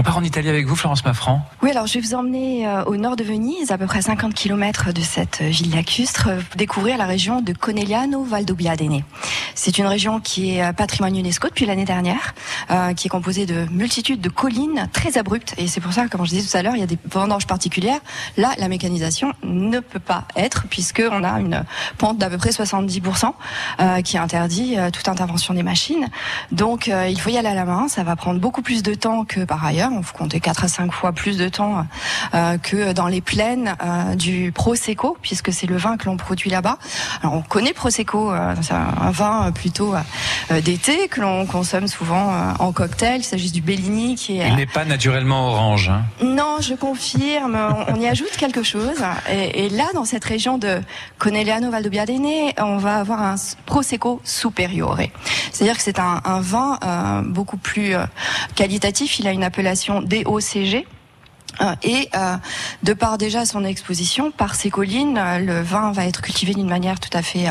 On 0.00 0.02
part 0.02 0.16
en 0.16 0.24
Italie 0.24 0.48
avec 0.48 0.64
vous, 0.64 0.76
Florence 0.76 1.04
Maffran 1.04 1.42
Oui, 1.62 1.72
alors 1.72 1.86
je 1.86 1.92
vais 1.92 2.00
vous 2.00 2.14
emmener 2.14 2.66
euh, 2.66 2.84
au 2.84 2.96
nord 2.96 3.16
de 3.16 3.22
Venise, 3.22 3.70
à 3.70 3.76
peu 3.76 3.84
près 3.84 4.00
50 4.00 4.32
km 4.32 4.94
de 4.94 5.00
cette 5.02 5.42
ville 5.42 5.74
lacustre, 5.74 6.28
euh, 6.30 6.40
découvrir 6.56 6.96
la 6.96 7.04
région 7.04 7.42
de 7.42 7.52
Conegliano 7.52 8.24
Valdobbiadene. 8.24 9.02
C'est 9.62 9.76
une 9.76 9.84
région 9.86 10.20
qui 10.20 10.56
est 10.56 10.64
euh, 10.64 10.72
patrimoine 10.72 11.14
UNESCO 11.14 11.48
depuis 11.48 11.66
l'année 11.66 11.84
dernière, 11.84 12.34
qui 12.96 13.08
est 13.08 13.10
composée 13.10 13.44
de 13.44 13.66
multitudes 13.70 14.20
de 14.20 14.30
collines 14.30 14.88
très 14.92 15.18
abruptes. 15.18 15.54
Et 15.58 15.66
c'est 15.66 15.80
pour 15.80 15.92
ça, 15.92 16.08
comme 16.08 16.24
je 16.24 16.30
disais 16.30 16.48
tout 16.50 16.56
à 16.56 16.62
l'heure, 16.62 16.76
il 16.76 16.80
y 16.80 16.82
a 16.82 16.86
des 16.86 16.98
vendanges 17.10 17.46
particulières. 17.46 18.00
Là, 18.36 18.52
la 18.56 18.68
mécanisation 18.68 19.32
ne 19.42 19.80
peut 19.80 19.98
pas 19.98 20.24
être, 20.34 20.66
puisqu'on 20.70 21.24
a 21.24 21.40
une 21.40 21.64
pente 21.98 22.16
d'à 22.16 22.30
peu 22.30 22.38
près 22.38 22.50
70% 22.50 23.32
qui 24.02 24.16
interdit 24.16 24.76
toute 24.92 25.08
intervention 25.08 25.52
des 25.52 25.62
machines. 25.62 26.08
Donc, 26.52 26.86
il 26.86 27.20
faut 27.20 27.30
y 27.30 27.36
aller 27.36 27.48
à 27.48 27.54
la 27.54 27.64
main. 27.64 27.88
Ça 27.88 28.02
va 28.02 28.16
prendre 28.16 28.40
beaucoup 28.40 28.62
plus 28.62 28.82
de 28.82 28.94
temps 28.94 29.24
que 29.24 29.44
par 29.44 29.64
ailleurs. 29.64 29.90
On 29.92 30.02
faut 30.02 30.16
compter 30.16 30.40
4 30.40 30.64
à 30.64 30.68
5 30.68 30.92
fois 30.92 31.12
plus 31.12 31.36
de 31.36 31.48
temps 31.48 31.84
euh, 32.34 32.58
que 32.58 32.92
dans 32.92 33.08
les 33.08 33.20
plaines 33.20 33.74
euh, 33.82 34.14
du 34.14 34.52
Prosecco, 34.52 35.16
puisque 35.20 35.52
c'est 35.52 35.66
le 35.66 35.76
vin 35.76 35.96
que 35.96 36.06
l'on 36.06 36.16
produit 36.16 36.50
là-bas. 36.50 36.78
Alors 37.22 37.34
on 37.34 37.42
connaît 37.42 37.72
Prosecco, 37.72 38.32
euh, 38.32 38.54
c'est 38.62 38.74
un 38.74 39.10
vin 39.10 39.49
plutôt 39.52 39.94
d'été 40.62 41.08
que 41.08 41.20
l'on 41.20 41.46
consomme 41.46 41.86
souvent 41.86 42.54
en 42.58 42.72
cocktail. 42.72 43.20
Il 43.20 43.24
s'agit 43.24 43.50
du 43.50 43.60
Bellini 43.60 44.14
qui 44.14 44.38
est. 44.38 44.48
Il 44.48 44.56
n'est 44.56 44.66
pas 44.66 44.84
naturellement 44.84 45.48
orange. 45.48 45.88
Hein. 45.88 46.04
Non, 46.22 46.56
je 46.60 46.74
confirme. 46.74 47.56
on, 47.88 48.00
y 48.00 48.06
ajoute 48.06 48.36
quelque 48.36 48.62
chose. 48.62 49.02
Et, 49.30 49.68
là, 49.70 49.86
dans 49.94 50.04
cette 50.04 50.24
région 50.24 50.58
de 50.58 50.80
Conegliano 51.18 51.70
Valdobbiadene, 51.70 52.52
on 52.58 52.78
va 52.78 52.96
avoir 52.96 53.22
un 53.22 53.36
Prosecco 53.66 54.20
superiore. 54.24 54.98
C'est-à-dire 55.52 55.76
que 55.76 55.82
c'est 55.82 55.98
un, 55.98 56.20
un, 56.24 56.40
vin 56.40 57.22
beaucoup 57.26 57.56
plus 57.56 57.94
qualitatif. 58.54 59.18
Il 59.18 59.28
a 59.28 59.32
une 59.32 59.44
appellation 59.44 60.02
DOCG. 60.02 60.86
Euh, 61.60 61.74
et 61.82 62.08
euh, 62.14 62.36
de 62.82 62.92
par 62.92 63.18
déjà 63.18 63.44
son 63.44 63.64
exposition, 63.64 64.30
par 64.30 64.54
ses 64.54 64.70
collines, 64.70 65.18
euh, 65.18 65.38
le 65.38 65.60
vin 65.60 65.92
va 65.92 66.06
être 66.06 66.22
cultivé 66.22 66.54
d'une 66.54 66.68
manière 66.68 67.00
tout 67.00 67.16
à 67.16 67.22
fait 67.22 67.46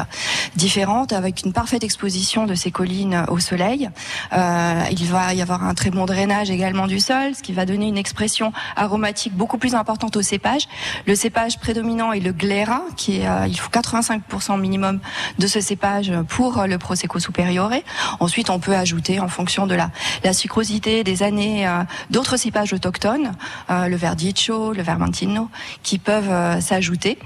différente, 0.60 1.14
avec 1.14 1.44
une 1.46 1.54
parfaite 1.54 1.84
exposition 1.84 2.46
de 2.46 2.54
ces 2.54 2.70
collines 2.70 3.26
au 3.30 3.40
soleil. 3.40 3.90
il 4.34 5.06
va 5.06 5.34
y 5.34 5.42
avoir 5.42 5.64
un 5.64 5.74
très 5.74 5.90
bon 5.90 6.06
drainage 6.06 6.52
également 6.52 6.86
du 6.86 7.00
sol, 7.00 7.34
ce 7.34 7.42
qui 7.42 7.54
va 7.54 7.66
donner 7.66 7.88
une 7.88 7.98
expression 7.98 8.52
aromatique 8.76 9.34
beaucoup 9.34 9.58
plus 9.58 9.74
importante 9.74 10.18
au 10.18 10.22
cépage. 10.22 10.68
Le 11.08 11.16
cépage 11.16 11.60
prédominant 11.60 12.12
est 12.12 12.20
le 12.20 12.34
glera, 12.34 12.82
qui 12.98 13.22
est, 13.22 13.28
il 13.48 13.60
faut 13.60 13.72
85% 13.72 14.60
minimum 14.60 15.00
de 15.40 15.48
ce 15.48 15.62
cépage 15.62 16.12
pour 16.28 16.66
le 16.68 16.78
prosecco 16.78 17.20
superiore. 17.20 17.72
Ensuite, 18.20 18.50
on 18.50 18.60
peut 18.60 18.76
ajouter, 18.76 19.20
en 19.20 19.30
fonction 19.30 19.66
de 19.66 19.76
la, 19.76 19.92
la 20.24 20.34
sucrosité 20.34 21.04
des 21.04 21.24
années, 21.24 21.68
d'autres 22.10 22.38
cépages 22.38 22.74
autochtones 22.74 23.32
le 23.70 23.96
verdicchio, 23.96 24.74
le 24.74 24.84
vermentino, 24.84 25.50
qui 25.84 26.00
peuvent 26.00 26.30
euh, 26.30 26.62
s'ajouter. 26.62 27.18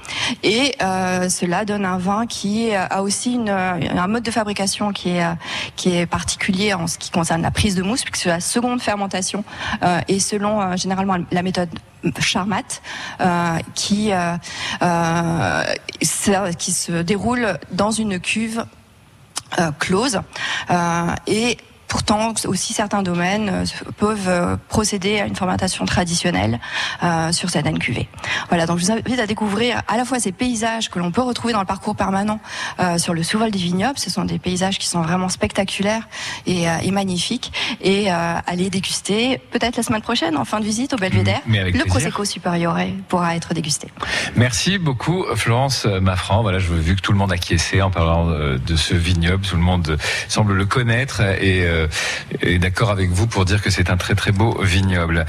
Et 0.43 0.75
euh, 0.81 1.29
cela 1.29 1.65
donne 1.65 1.85
un 1.85 1.97
vin 1.97 2.25
qui 2.25 2.73
a 2.73 3.01
aussi 3.01 3.22
une, 3.31 3.49
un 3.49 4.07
mode 4.07 4.23
de 4.23 4.31
fabrication 4.31 4.91
qui 4.91 5.09
est, 5.09 5.25
qui 5.75 5.95
est 5.95 6.05
particulier 6.05 6.73
en 6.73 6.87
ce 6.87 6.97
qui 6.97 7.11
concerne 7.11 7.41
la 7.41 7.51
prise 7.51 7.75
de 7.75 7.83
mousse, 7.83 8.03
puisque 8.03 8.25
la 8.25 8.39
seconde 8.39 8.81
fermentation 8.81 9.43
euh, 9.83 9.99
est 10.07 10.19
selon 10.19 10.75
généralement 10.75 11.17
la 11.31 11.41
méthode 11.41 11.69
Charmat, 12.19 12.81
qui, 13.75 14.11
qui 16.57 16.71
se 16.71 17.01
déroule 17.01 17.59
dans 17.71 17.91
une 17.91 18.19
cuve 18.19 18.65
close 19.79 20.19
et 21.27 21.57
Pourtant, 22.05 22.33
aussi 22.47 22.73
certains 22.73 23.01
domaines 23.01 23.49
euh, 23.49 23.65
peuvent 23.97 24.27
euh, 24.27 24.57
procéder 24.67 25.21
à 25.21 25.25
une 25.25 25.37
fermentation 25.37 25.85
traditionnelle 25.85 26.59
euh, 27.01 27.31
sur 27.31 27.49
certaines 27.49 27.79
cuvées. 27.79 28.09
Voilà, 28.49 28.65
donc 28.65 28.79
je 28.79 28.85
vous 28.85 28.91
invite 28.91 29.19
à 29.19 29.25
découvrir 29.25 29.81
à 29.87 29.95
la 29.95 30.03
fois 30.03 30.19
ces 30.19 30.33
paysages 30.33 30.89
que 30.89 30.99
l'on 30.99 31.11
peut 31.11 31.21
retrouver 31.21 31.53
dans 31.53 31.61
le 31.61 31.65
parcours 31.65 31.95
permanent 31.95 32.41
sur 32.97 33.13
le 33.13 33.23
sous-vol 33.23 33.51
des 33.51 33.59
vignobles. 33.59 33.97
Ce 33.97 34.09
sont 34.09 34.25
des 34.25 34.37
paysages 34.37 34.79
qui 34.79 34.87
sont 34.87 35.01
vraiment 35.01 35.29
spectaculaires 35.29 36.07
et, 36.45 36.91
magnifiques. 36.91 37.51
Et 37.81 38.09
à 38.09 38.41
les 38.55 38.69
déguster 38.69 39.39
peut-être 39.51 39.77
la 39.77 39.83
semaine 39.83 40.01
prochaine 40.01 40.37
en 40.37 40.45
fin 40.45 40.59
de 40.59 40.65
visite 40.65 40.93
au 40.93 40.97
Belvédère. 40.97 41.41
Le 41.47 41.85
Prosecco 41.85 42.25
Superiore 42.25 42.79
pourra 43.07 43.35
être 43.35 43.53
dégusté. 43.53 43.87
Merci 44.35 44.77
beaucoup 44.77 45.25
Florence 45.35 45.85
Maffran. 45.85 46.41
Voilà, 46.41 46.59
je 46.59 46.67
veux 46.67 46.79
vu 46.79 46.95
que 46.95 47.01
tout 47.01 47.11
le 47.11 47.17
monde 47.17 47.31
a 47.31 47.35
acquiescé 47.35 47.81
en 47.81 47.91
parlant 47.91 48.27
de 48.27 48.75
ce 48.75 48.93
vignoble. 48.93 49.45
Tout 49.45 49.57
le 49.57 49.61
monde 49.61 49.97
semble 50.27 50.53
le 50.53 50.65
connaître 50.65 51.21
et 51.21 51.65
est 52.41 52.59
d'accord 52.59 52.91
avec 52.91 53.09
vous 53.09 53.27
pour 53.27 53.45
dire 53.45 53.61
que 53.61 53.69
c'est 53.69 53.89
un 53.89 53.97
très 53.97 54.15
très 54.15 54.31
beau 54.31 54.61
vignoble. 54.61 55.25